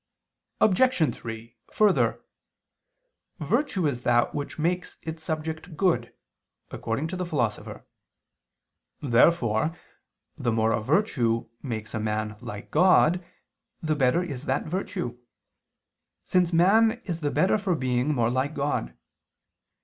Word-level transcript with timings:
Obj. 0.59 1.13
3: 1.15 1.57
Further, 1.73 2.23
"Virtue 3.37 3.85
is 3.85 4.01
that 4.01 4.33
which 4.33 4.57
makes 4.57 4.97
its 5.03 5.21
subject 5.21 5.77
good," 5.77 6.11
according 6.71 7.07
to 7.09 7.15
the 7.15 7.23
Philosopher. 7.23 7.85
Therefore 8.99 9.77
the 10.35 10.51
more 10.51 10.71
a 10.71 10.81
virtue 10.81 11.47
makes 11.61 11.93
a 11.93 11.99
man 11.99 12.35
like 12.41 12.71
God, 12.71 13.23
the 13.83 13.95
better 13.95 14.23
is 14.23 14.45
that 14.45 14.65
virtue: 14.65 15.19
since 16.25 16.51
man 16.51 16.93
is 17.05 17.21
the 17.21 17.29
better 17.29 17.59
for 17.59 17.75
being 17.75 18.11
more 18.11 18.31
like 18.31 18.55
God. 18.55 18.97